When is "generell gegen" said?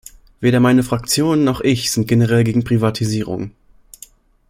2.07-2.63